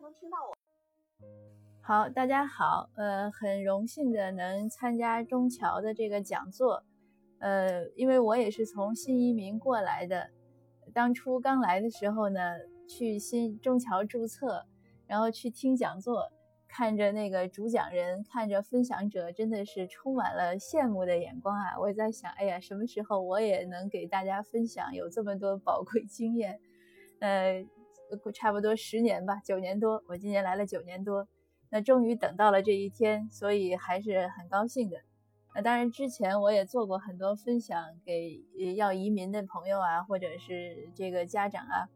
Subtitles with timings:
[0.00, 0.54] 能听到我。
[1.80, 6.84] 好，大家好，呃，很荣幸的能参加中侨的这个讲座，
[7.38, 10.30] 呃，因为我也是从新移民过来的，
[10.92, 12.40] 当初刚来的时候呢，
[12.86, 14.66] 去新中侨注册，
[15.06, 16.30] 然后去听讲座，
[16.68, 21.78] 看着那个主讲人，看着分享者，真的是充满了羡慕的眼光啊！
[21.80, 26.60] 我也在想，哎呀，什么时候我也能给大家分享有这么多宝贵经验？
[27.20, 27.64] 呃，
[28.32, 31.28] 差不多十年吧，九年多，我今年来了九年多。
[31.70, 35.02] 那终于等到了这一天，所以还是很高兴的。
[35.54, 38.42] 那当然，之前我也做过很多分享给
[38.76, 41.88] 要移民的朋友啊，或者是这个家长啊。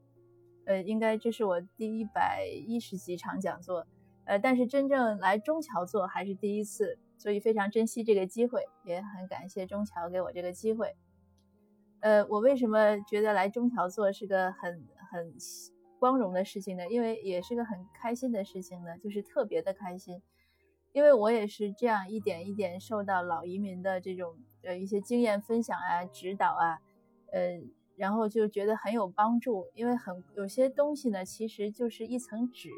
[0.67, 3.87] 呃，应该这是我第一百一十几场讲座。
[4.25, 10.95] 呃，但是真正来中侨做还是第一次，所以非常珍惜这个机会，也很感谢中侨给我这个机会。
[12.01, 15.35] 呃，我为什么觉得来中侨做是个很很。
[16.03, 20.21] 光荣的事情呢，因为也是个很开心的事情呢，就是特别的开心，
[20.91, 26.81] 因为我也是这样一点一点受到老移民的这种呃一些经验分享啊、指导啊，
[27.31, 27.61] 呃，
[27.95, 29.69] 然后就觉得很有帮助。
[29.75, 32.69] 因为很有些东西呢，其实就是一层纸，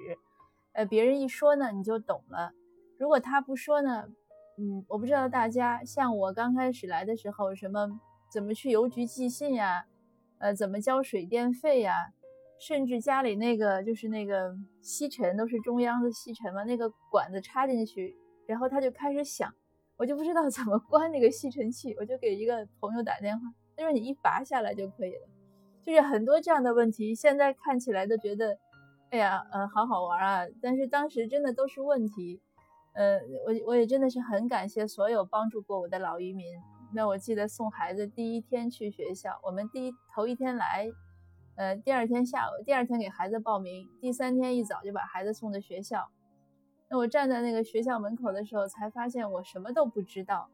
[0.74, 2.52] 呃，别人一说呢，你就懂了。
[2.98, 4.06] 如果他不说呢，
[4.58, 7.98] 嗯，我不知道大家像我刚开始来的时候，什么
[8.30, 9.86] 怎么去邮局寄信呀，
[10.40, 12.12] 呃，怎么交水电费呀。
[12.66, 19.52] 甚至家里那个就是那个吸尘都是中央的吸尘嘛，那个管子插进去，然后它就开始响，
[19.98, 25.28] 我就不知道 怎么关那个吸尘器，我就给一个朋友打电话，他说你一拔下来就可以了。
[25.84, 28.56] 就是很多这样的问题，现在看起来都觉得，
[29.10, 32.40] 哎呀，呃，好好玩啊，但是当时真的都是问题。
[32.94, 36.46] 呃，我我也真的是很感谢所有帮助过我的老渔民。
[36.94, 40.90] 那我记得送孩子第一天去学校，我们第一头一天来。
[41.56, 46.10] 呃，第二天下午，第二天给孩子报名，第三天一早就把孩子送到学校。
[46.90, 50.50] 那我站在那个学校门口的时候，才发现我什么都不知道，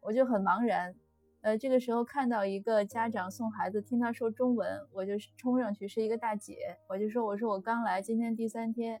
[0.00, 0.94] 我就很茫然。
[1.42, 9.00] 呃，这个时候看到一个家长送孩子，听他说中文，我就冲上去，是一个大姐，我就说：“我说我刚来，今天第三天，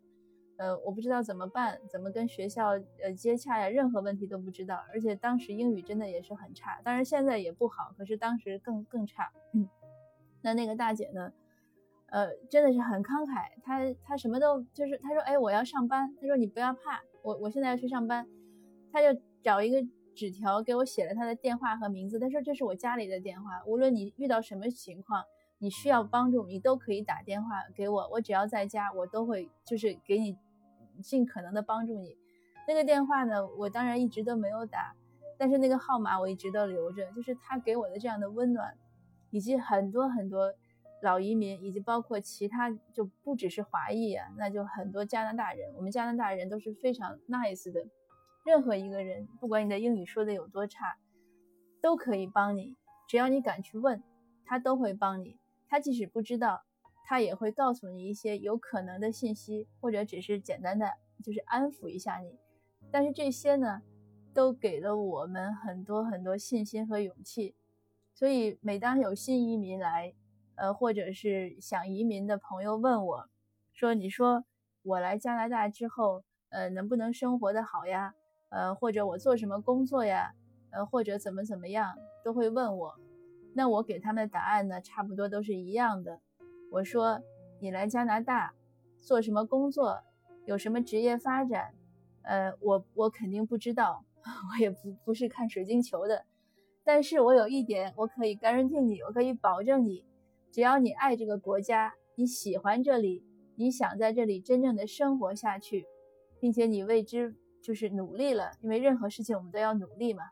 [0.56, 2.68] 呃，我不知道怎么办，怎么跟学校
[3.02, 4.82] 呃接洽呀，任何问题都不知道。
[4.94, 9.32] 而且当时英语真的也是很差，当然现在也不好，可是当时更更差。
[10.42, 11.32] 那那个大姐呢？
[12.10, 18.26] 呃，真的是很慷慨，他他什么都就是他说，哎，我要上班，他说你不要怕，我我现在要去上班，
[18.92, 19.80] 他就找一个
[20.16, 25.22] 纸条给我写了他的电话和名字，他说这是我家里的电话，无论你遇到什么情况，
[25.58, 30.36] 你需要帮助，你都可以打电话给我，我只要在家，我都会就是给你
[31.00, 32.16] 尽可能的帮助你。
[32.66, 34.96] 那个电话呢，我当然一直都没有打，
[35.38, 38.76] 但是那个号码我一直都留着，就是他给我的这样的温暖，
[39.30, 40.52] 以及很多很多。
[41.02, 45.72] 老移民以及包括其他就不只是华裔啊，那就很多加拿大人。
[45.76, 47.86] 我们加拿大人都是非常 nice 的，
[48.44, 50.98] 任何一个人，不管你的英语说的有多差，
[51.80, 52.76] 都可以帮你。
[53.08, 54.02] 只要你敢去问，
[54.44, 55.38] 他都会帮你。
[55.68, 56.64] 他即使不知道，
[57.04, 62.38] 他也会告诉你一些有可能的信息，或者只是简单的就是安抚一下你。
[62.90, 63.82] 但是这些呢，
[64.34, 67.54] 都给了我们很多很多信心和勇气。
[68.12, 70.12] 所以每当有新移民来，
[70.60, 73.28] 呃，或者是想移民的朋友问我，
[73.72, 74.44] 说：“你说
[74.82, 78.14] 我来加拿大之后，呃，能不能生活的好呀？
[78.50, 80.34] 呃，或者我做什么工作呀？
[80.70, 82.94] 呃，或者怎么怎么样，都会问我。
[83.54, 86.20] 那我给他们的答案呢，差不多都是一样的。
[86.70, 87.22] 我说，
[87.60, 88.52] 你来加拿大
[88.98, 90.02] 做什么工作，
[90.44, 91.72] 有什么职业发展？
[92.20, 94.04] 呃，我我肯定不知道，
[94.52, 96.26] 我也不不是看水晶球的。
[96.84, 100.04] 但是我有一点，我可以 guarantee 你，我可以保证你。”
[100.50, 103.24] 只要你爱这个国家，你喜欢这里，
[103.54, 105.86] 你想在这里真正的生活下去，
[106.40, 110.24] 并且你为之就是努力了，因为任何事情我们都要努力嘛，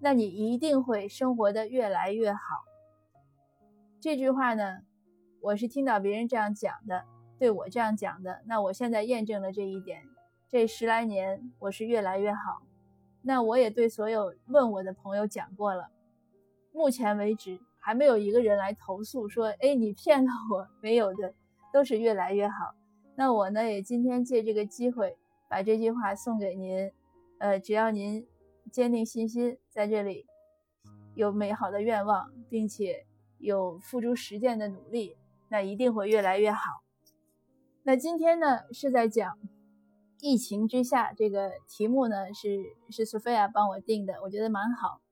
[0.00, 2.40] 那你一定会生活的越来越好。
[4.00, 4.82] 这句话呢，
[5.40, 7.04] 我是听到别人这样讲的，
[7.38, 10.02] 对我这样讲的，那我现在验证了这一点，
[10.48, 12.62] 这十来年我是越来越好。
[13.22, 15.90] 那我也对所有问我的朋友讲过了，
[16.72, 17.58] 目前为止。
[17.84, 21.34] 还没有一个人来投诉说，哎，你骗了我，没有的，
[21.70, 22.74] 都是越来越好。
[23.14, 25.18] 那我呢，也今天借这个机会
[25.50, 26.90] 把这句话送给您，
[27.38, 28.26] 呃，只要您
[28.72, 30.24] 坚定信心，在这里
[31.14, 33.04] 有美好的愿望，并且
[33.38, 35.18] 有付诸实践的努力，
[35.50, 36.82] 那一定会越来越好。
[37.82, 39.38] 那今天呢，是在讲
[40.20, 45.02] 疫情之下，这个题目呢是是苏菲亚帮我定的，我觉得蛮好。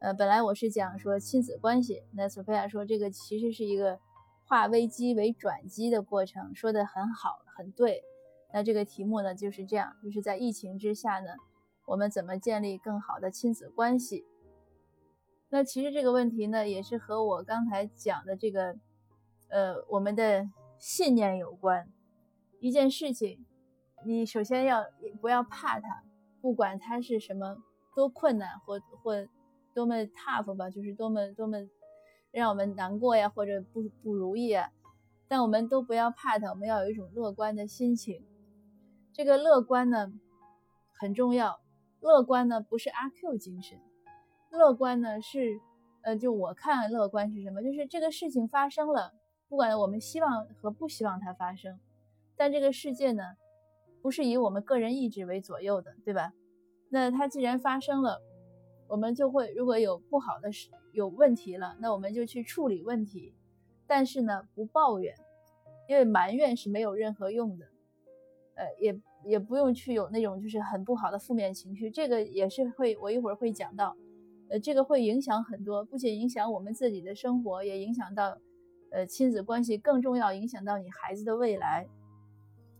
[0.00, 4.00] 呃，本来我是讲说亲子关系，那索菲亚说这个其实是一个
[4.46, 8.02] 化危机为转机的过程，说的很好，很对。
[8.50, 11.34] 那这个题目呢就是这样，就是在疫情之下呢，
[11.84, 14.24] 我们怎么建立更好的亲子关系？
[15.50, 18.76] 那其实这个问题呢，也是和我刚才讲的这个，
[19.50, 20.48] 呃，我们的
[20.78, 21.86] 信念有关。
[22.58, 23.44] 一件事情，
[24.06, 24.82] 你首先要
[25.20, 26.02] 不要怕它，
[26.40, 27.58] 不管它是什么
[27.94, 29.26] 多困难或或
[29.74, 31.58] 多么 tough 吧，就是多么多么
[32.30, 34.70] 让我们难过呀，或者不不如意啊，
[35.28, 38.24] 但我们都不要怕它，我们要有一种乐观的心情。
[39.12, 40.12] 这个乐观呢
[40.98, 41.60] 很重要，
[42.00, 43.78] 乐观呢不是阿 Q 精神。
[44.50, 45.60] 乐观呢是，
[46.02, 47.62] 呃，就我看乐观是什么？
[47.62, 49.12] 就是这个事情发生了，
[49.48, 51.78] 不管我们希望和不希望它发生，
[52.36, 53.22] 但这个世界呢，
[54.02, 56.32] 不是以我们个人意志为左右的，对吧？
[56.88, 58.20] 那它既然发生了，
[58.90, 63.32] 我们就会如果有不好的事、有问题了，那我们就去处理问题，
[63.86, 65.14] 但是呢，不抱怨，
[65.88, 67.66] 因为埋怨是没有任何用的，
[68.56, 73.96] 呃，也也不用去有那种就是很不好的负面情绪，这个也是会，我一会儿会讲到。
[74.52, 78.36] 呃，这个会影响很多，不仅影响我们自己的生活，也影响到，
[78.90, 81.86] 呃，亲子关系，更重要影响到你孩子的未来。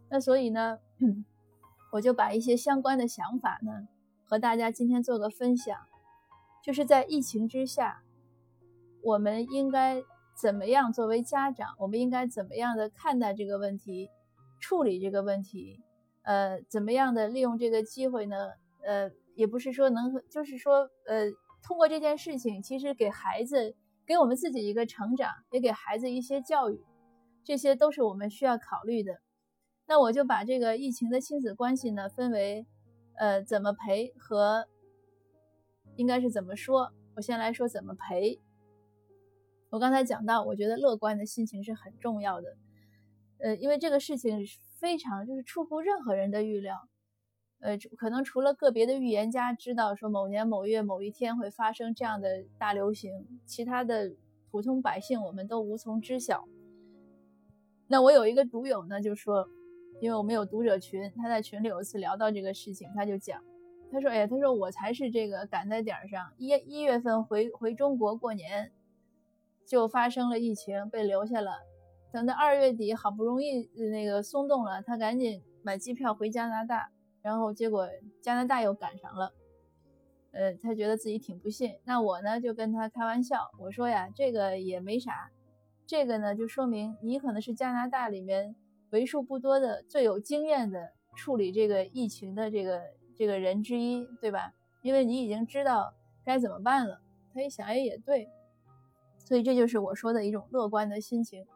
[0.08, 0.80] 那所以呢，
[1.92, 3.86] 我就把一些相关的想法呢，
[4.24, 5.78] 和大家今天做个分享，
[6.62, 8.02] 就是在疫情之下，
[9.02, 10.02] 我们应该
[10.40, 14.08] 怎么样作为家长，我们应该怎么样的看待这个问题，
[14.60, 15.80] 处理这个问题，
[16.22, 18.52] 呃，怎么样的利用这个机会呢？
[18.84, 21.30] 呃，也不是说能，就是说，呃。
[21.62, 23.76] 通过这件事情，其实给孩子、
[24.06, 26.82] 给我们自己一个成长，也给孩子一些教育，
[27.44, 29.20] 这些都是我们需要考虑的。
[29.86, 32.66] 那我就把这个疫情的亲子关系呢，分为，
[33.18, 34.66] 呃，怎么陪和
[36.00, 36.90] 应该是怎么说。
[37.14, 38.40] 我先来说怎么赔。
[39.68, 42.56] 我刚才讲到，我觉得乐观的心情是很重要的，
[43.38, 44.40] 呃，因为这个事情
[44.78, 46.88] 非常就是出乎任何人的预料。
[47.60, 53.12] 呃，可能除了个别的预言家知道说某年某月某一天会发生这样的大流行，
[53.44, 54.10] 其他的
[54.50, 56.48] 普通百姓我们都无从知晓。
[57.88, 59.46] 那我有一个读友呢，就说，
[60.00, 63.44] 因为我们有读者群，他在群里有一次聊到这个事情，他就讲，
[63.92, 68.72] 他说，哎，他说我才是这个赶在点儿上，一一月份回回中国过年，
[69.66, 71.52] 就发生了疫情，被留下了。
[72.12, 76.90] 等到二月底好不容易那个松动了，他赶紧买机票回加拿大。
[77.22, 77.86] 然后结果
[78.22, 79.34] 加拿大又赶上了，
[80.32, 81.76] 呃，他觉得自己挺不幸。
[81.84, 85.30] 那我呢就跟他开玩笑，我说呀，这个也没啥，
[85.86, 88.56] 这个呢就说明你可能是加拿大里面
[88.88, 92.80] 为数不多的最有经验的处理这个疫情的这个
[93.16, 94.52] 这个人之一，对吧？
[94.82, 97.00] 因为你已经知道该怎么办了。
[97.32, 98.28] 他一想，哎，也对，
[99.24, 101.46] 所以这就是我说的一种乐观的心情。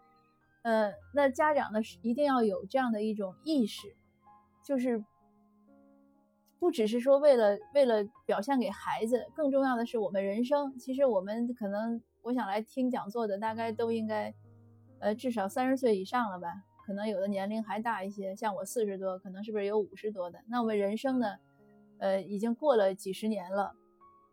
[0.62, 3.96] 呃，那家长呢是一定要有这样的一种意识，
[4.62, 5.04] 就是。
[6.60, 10.78] 不只是说为了为了表现给孩子，更重要的是我们人生。
[10.78, 14.32] 其实我们可能，我想来听讲座的，大概都应该，
[14.98, 16.48] 呃，至少三十岁以上了吧？
[16.84, 20.40] 可能有的年龄还大一些，像我四十多，可能是不是有五十多的？
[20.48, 21.36] 那我们人生呢，
[21.98, 23.75] 呃，已经过了几十年了。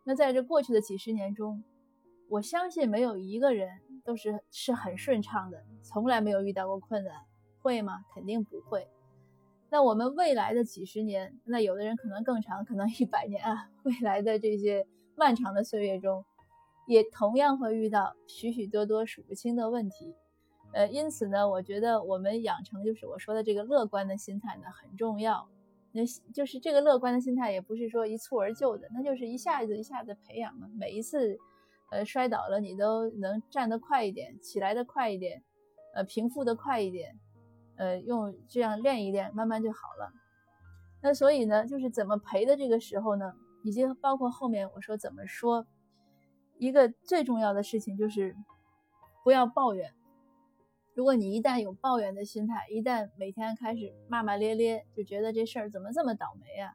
[0.04, 1.64] 那在这过去的几十年中，
[2.28, 3.70] 我相信没有一个人
[4.04, 7.14] 都是是很顺畅的，从来没有遇到过困难，
[7.60, 8.04] 会吗？
[8.14, 8.88] 肯定不会。
[9.70, 13.70] 那我们未来的几十年，那有的人可能更长，可能一百年啊。
[13.84, 14.86] 未来的这些
[15.16, 16.24] 漫长的岁月中，
[16.86, 20.14] 也同样会遇到许许多多数不清的问题。
[20.72, 25.48] 呃，因此呢，我觉得我们养成就是我说的这个乐观的心态呢很重要。
[25.92, 26.02] 那
[26.32, 30.66] 就是这个乐观的心态，也不是说一蹴而就的，那就是一下子一下子培养嘛。
[30.78, 31.38] 每一次，
[31.90, 35.42] 呃，摔倒了你都能站得快一点，起来的快一点，
[35.94, 37.18] 呃，平复的快一点。
[37.76, 40.12] 呃，用这样练一练，慢慢就好了。
[41.02, 45.66] 那所以呢，就是怎么陪的这个时候呢，已经包括后面我说怎么说，
[46.58, 48.36] 一个最重要的事情就是
[49.24, 49.92] 不要抱怨。
[50.94, 56.74] 如果你一旦有抱怨的心态，一旦每天开始骂骂咧咧，就觉得这事儿怎么这么倒霉啊？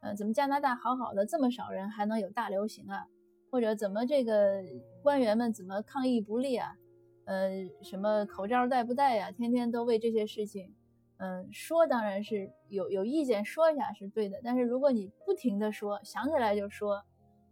[0.00, 3.06] 嗯，怎么加拿大好好的这么少人还能有大流行啊？
[3.50, 4.62] 或者怎么这个
[5.02, 6.76] 官员们怎么抗疫不力啊？
[7.24, 7.50] 呃，
[7.82, 9.32] 什么口罩戴不戴呀？
[9.32, 10.72] 天天都为这些事情，
[11.16, 14.40] 嗯，说当然是有有意见说一下是对的。
[14.44, 17.02] 但是如果你不停的说，想起来就说，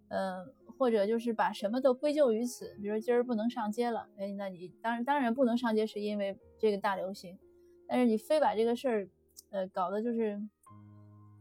[0.09, 0.47] 嗯，
[0.79, 7.39] 或者就是把什么都归咎于此，比如今儿不能上街了，哎，那你当然当然不能上街是因为这个大流行，
[7.87, 9.09] 但是你非把这个事儿，
[9.51, 10.41] 呃，搞得就是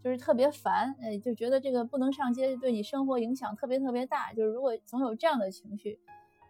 [0.04, 4.34] 就是特别烦，哎，就觉得这个不能上街对你生活影响特别特别大。
[4.34, 6.00] 就是如果总有这样的情绪。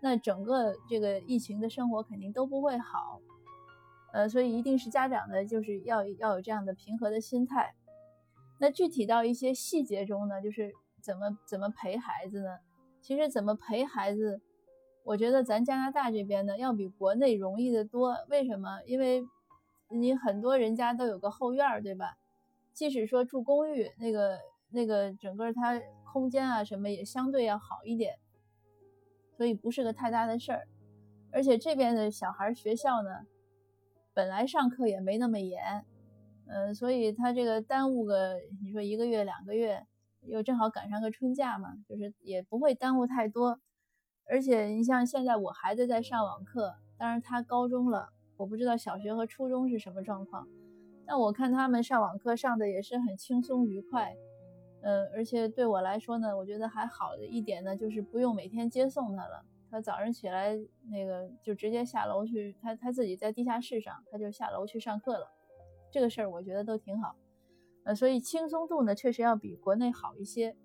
[0.02, 3.22] 那整个这个疫情的生活肯定都不会好，
[4.14, 7.74] 呃，所以一定是家长呢，就是要要有这样的平和的心态。
[8.60, 12.60] 那具体到一些细节中呢，就是怎么怎么陪孩子呢？
[13.06, 14.42] 其实怎么陪孩子，
[15.04, 18.18] 我觉得咱加拿大这边呢，要比国内容易的多。
[18.30, 18.82] 为什么？
[18.88, 19.24] 因为
[19.92, 22.18] 你很多人家都有个后院，对吧？
[22.74, 24.40] 即使说住公寓，那个
[24.72, 25.80] 那个整个它
[26.12, 28.16] 空间啊什么也相对要好一点，
[29.38, 30.68] 所以不是个太大的事儿。
[31.32, 33.28] 而且这边的小孩学校呢，
[34.16, 35.86] 本来上课也没那么严。
[36.48, 39.86] 嗯，所以他这个耽误个，你说一个月两个月，
[40.28, 43.60] 又正好赶上个春假嘛，就是也不会耽误太多。
[44.28, 50.48] 而且你像现在我孩子在上网课，当然他高中了，我不知道小学和初中是什么状况。
[51.06, 54.16] 那我看他们上网课上的也是很轻松愉快。
[54.82, 60.56] 嗯，而且对我来说呢，我觉得还好的一点呢，就是不用每天接送他了，他早上起来
[60.92, 65.32] 那个就直接下楼去，他他自己在地下室上，他就下楼去上课了。
[65.92, 67.16] 这个事儿我觉得都挺好，
[67.86, 70.58] 呃，所以轻松度呢确实要比国内好一些，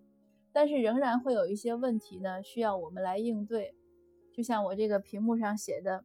[0.53, 3.75] 但是仍然会有一些问题呢需要我们来应对。
[4.33, 6.05] 就像我这个屏幕上写的，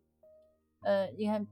[0.82, 1.48] 呃，你看，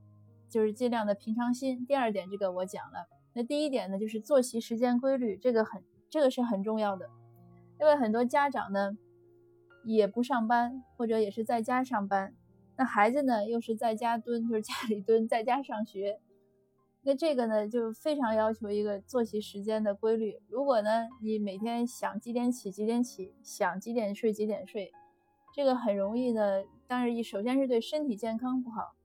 [0.50, 1.86] 就是尽量的平常心。
[1.86, 3.08] 第二点，这个我讲了。
[3.34, 7.10] 那第一点呢，就是作息时间规律，这个很，这个是很重要的，
[7.80, 8.98] 因为很多家长呢
[9.86, 12.36] 也不上班，或者也是在家上班，
[12.76, 16.20] 那孩子呢又是在家蹲，就是家里蹲，在家上学。
[17.06, 20.40] 那这个呢，就非常要求一个作息时间的规律。
[20.48, 24.90] 如果呢，你每天想几点起几点起，想几点睡几点睡，
[25.54, 26.64] 这个很容易呢。
[26.88, 28.96] 当然，首先是对身体健康不好，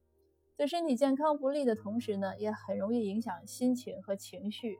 [0.57, 4.79] 对身体健康不利的同时呢，也很容易影响心情和情绪，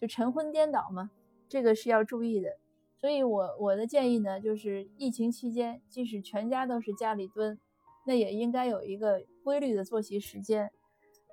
[0.00, 1.10] 就晨昏颠倒嘛。
[1.48, 2.58] 这个是要注意的。
[2.96, 7.58] 所以我我的建议呢，就是疫情期间，即使全家都是家里蹲，
[8.06, 10.70] 那也应该有一个规律的作息时间。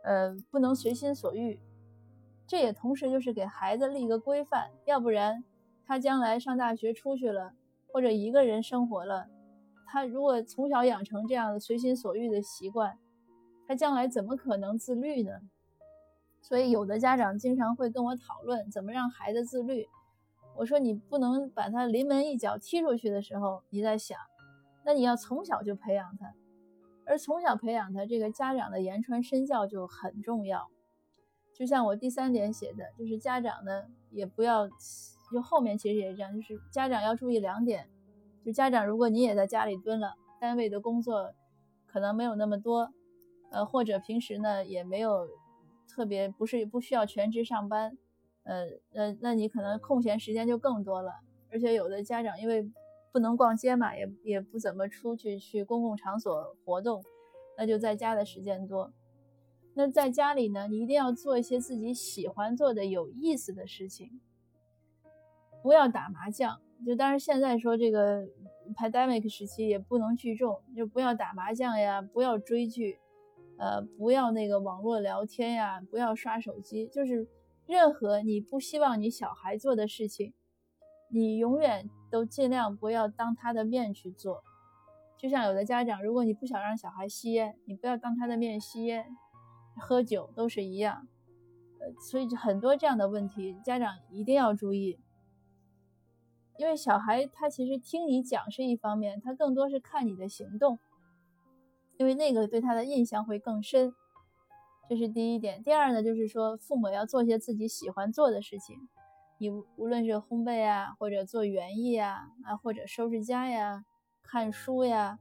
[0.04, 1.60] 呃，不能随心所欲，
[2.48, 5.44] 这也同时就是给孩子立一个规范，要不然
[5.86, 7.54] 他将来上大学出去了，
[7.92, 9.28] 或者一个人生活了，
[9.88, 12.98] 他如果从小养成这样的随心所欲的习惯，
[13.68, 15.32] 他将来怎么可能自律呢？
[16.42, 19.88] 所以有的家长经常会跟我讨论怎么让孩子自律。
[20.56, 24.18] 我说你不能把他临门一脚踢出去的时候你在想，
[24.86, 26.34] 那你要从小就培养他。
[27.10, 30.70] 而从小培养他，这个家长的言传身教就很重要。
[31.54, 34.70] 就像我第三点写的，就是家长呢也不要，
[35.32, 37.90] 就后面其实也是这样，就是家长要注意两点。
[38.46, 41.34] 就家长，如果你也在家里蹲了，单位的工作
[41.88, 42.94] 可能没有那么多，
[43.50, 45.28] 呃，或者平时呢也没有
[45.88, 47.98] 特别不是不需要全职上班，
[48.44, 51.12] 呃那，那你可能空闲时间就更多了。
[51.52, 52.72] 而且有的家长因为
[53.12, 57.04] 不能逛街嘛，也也不怎么出去去公共场所活动，
[57.58, 58.92] 那就在家的时间多。
[59.76, 64.20] 那在家里呢，你一定要做一些自己喜欢做的有意思的事情，
[65.64, 66.60] 不要打麻将。
[66.86, 68.26] 就当然现在说这个
[68.76, 73.00] pandemic 时期也不能聚众，就不要打麻将呀，不要追剧，
[73.58, 77.28] 呃，不要那个网络聊天呀，不要刷手机，就是
[77.66, 80.34] 任何你不希望你小孩做的事情。
[81.12, 84.44] 你永远都尽量不要当他的面去做，
[85.18, 89.16] 就像有的家长，如果你不想让小孩吸烟，你不要当他的面吸烟、
[89.78, 91.08] 喝酒都是一样。
[91.80, 95.00] 呃，所以很多这样的问题，家长一定要注意，
[96.58, 100.80] 因为小孩他其实听你讲是一方面，他更多是看你的行动，
[101.98, 103.94] 因为那个对他的印象会更深。
[104.90, 105.62] 这是第一点。
[105.62, 108.90] 第二呢，就是说父母要做些自己喜欢做的事情。
[109.42, 113.86] 你无论是烘焙啊，或者做园艺呀，啊，或者收拾家呀，
[114.22, 115.18] 看书呀，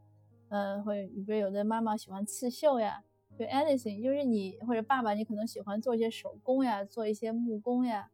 [0.49, 3.05] 嗯，或者比如有的妈妈喜欢刺绣呀，
[3.39, 8.11] 就 anything，就是你或者爸爸，你可能喜欢做一些手工呀，做一些木工呀，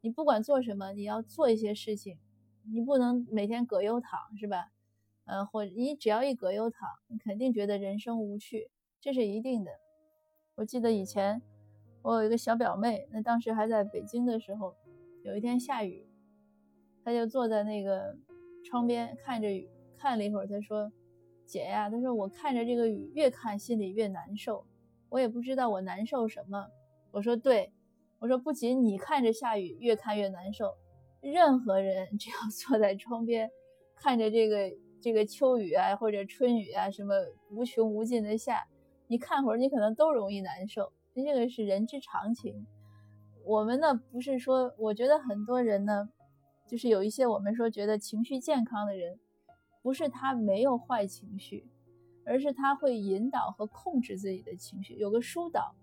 [0.00, 2.16] 你不管做什么，你要做一些事情，
[2.72, 4.70] 你不能每天葛优躺是吧？
[5.24, 9.72] 嗯，或者你只要一葛优躺，你肯定觉得人生无趣，这是一定的。
[10.54, 11.42] 我记得以前
[12.02, 14.76] 我有一个小表妹，那当时还在北京的时候。
[15.28, 16.06] 有一天下雨，
[17.04, 18.16] 他就坐在那个
[18.64, 19.68] 窗边看着雨，
[19.98, 20.90] 看了一会儿，他说
[21.44, 24.64] ：“姐呀，他说我看着这个雨，越看心里越难受，
[25.10, 26.68] 我也不知道我难受什么。”
[27.12, 27.70] 我说：“对，
[28.20, 30.74] 我说不仅你看着下雨越看越难受，
[31.20, 33.50] 任何人只要坐在窗边
[33.96, 37.14] 看着这个这个秋雨啊或者春雨啊什么
[37.50, 38.66] 无穷无尽的下，
[39.08, 42.66] 你看会儿你可能都容易难受，这个是人之常情。”
[43.48, 46.10] 我们呢不是说，我觉得很多人呢，
[46.66, 49.18] 就是有一些我们说觉得情绪健康的人，
[49.80, 51.66] 不是他没有坏情绪，
[52.26, 55.74] 而是他会引导和控制自己的情绪，有个疏导。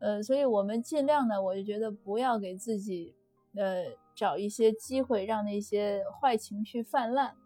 [0.00, 3.14] 呃，所以我们尽量呢，我就觉得不要给自己，
[3.54, 3.84] 呃，
[4.16, 7.36] 找一些机会让那些坏情绪泛滥，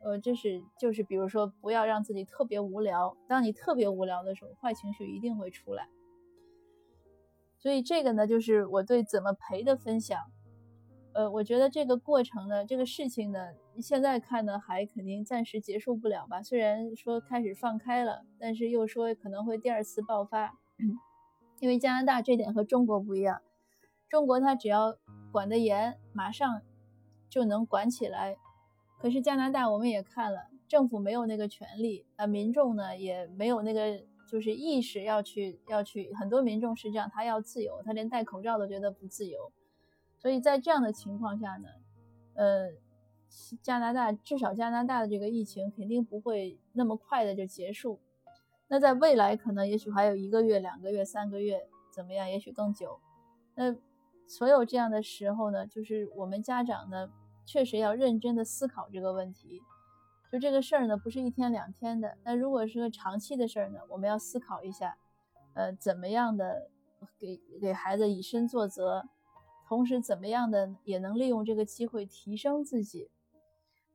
[0.00, 5.88] 呃，这是就是比如说不要让自己特别无聊，当你特别无聊的时候，坏情绪一定会出来。
[7.58, 10.18] 所以这个呢，就是我对怎么赔的分享。
[11.14, 13.48] 呃，我觉得这个过程呢，这个事情呢，
[13.80, 16.42] 现在看呢还肯定暂时结束不了吧。
[16.42, 20.54] 虽然说开始放开了，但是又说可能会第二次爆发。
[21.60, 23.42] 因为加拿大这点和中国不一样，
[24.08, 24.96] 中国它只要
[25.32, 26.62] 管得严，马上
[27.28, 28.36] 就能管起来。
[29.00, 36.12] 可是加拿大我们也看了，政府没有那个权利，啊，民众呢也没有那个就是意识要去要去。
[36.14, 39.50] 很多民众是这样，他要自由，他连戴口罩都觉得不自由。
[40.18, 41.68] 所以在这样的情况下呢，
[42.34, 42.70] 呃，
[43.62, 47.98] 加拿大至少加拿大的这个疫情肯定不会那么快的就结束。
[48.68, 52.28] 那在未来可能也许还有一个月、两个月、三个月，怎么样？
[52.28, 53.00] 也许更久。
[53.54, 53.74] 那
[54.26, 57.10] 所有这样的时候呢，就是我们家长呢，
[57.46, 59.62] 确实要认真的思考这个问题。
[60.30, 62.18] 就这个事儿呢，不是一天两天的。
[62.24, 64.96] 那如果是个长期的事儿呢，我们要思考一下，
[65.54, 66.70] 呃，怎么样的
[67.18, 69.08] 给给孩子以身作则，
[69.66, 73.10] 同时怎么样的也能利用这个机会提升自己。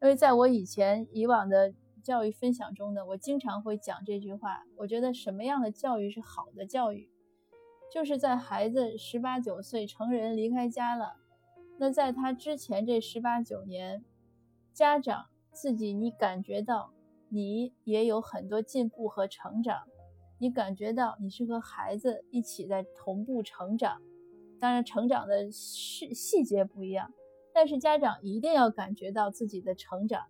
[0.02, 1.74] 因为在我以前以往的。
[2.04, 4.66] 教育分享中呢，我经常会讲这句话。
[4.76, 7.10] 我觉得什么样的教育是好的教育，
[7.90, 11.16] 就是在孩子十八九岁成人离开家了，
[11.78, 14.04] 那在他之前这十八九年，
[14.74, 16.92] 家长自己你感觉到
[17.30, 19.84] 你也有很多进步和成长，
[20.40, 24.02] 你感觉到你是和孩子一起在同步成长，
[24.60, 27.14] 当然成长的细细节不一样，
[27.54, 30.26] 但是家长一定要感觉到自己的成长。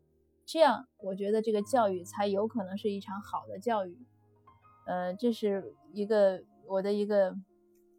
[0.46, 3.98] 这样，我觉得这个教育才有可能是一场好的教育。
[4.86, 7.34] 呃，这是一个我的一个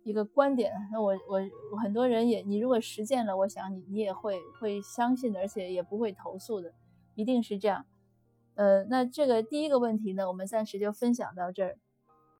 [0.02, 0.70] 一个观点。
[0.92, 1.40] 那我我
[1.72, 6.70] 我很多人也，你如果实践了，我想你你也会会相信的，而且也不会投诉的，
[7.14, 7.86] 一定是这样。
[8.54, 11.78] 呃，那这个第一个问题呢，我们暂时就分享到这儿。